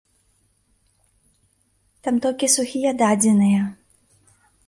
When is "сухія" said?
2.55-2.91